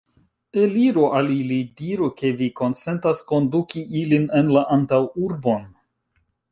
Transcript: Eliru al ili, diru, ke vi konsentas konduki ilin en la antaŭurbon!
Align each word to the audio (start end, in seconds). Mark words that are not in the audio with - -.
Eliru 0.61 1.03
al 1.17 1.27
ili, 1.33 1.59
diru, 1.81 2.09
ke 2.21 2.33
vi 2.39 2.49
konsentas 2.63 3.23
konduki 3.33 3.85
ilin 4.01 4.27
en 4.41 4.53
la 4.59 4.69
antaŭurbon! 4.79 5.73